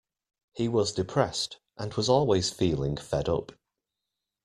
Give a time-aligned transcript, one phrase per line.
[0.53, 3.51] He was depressed, and was always feeling fed up.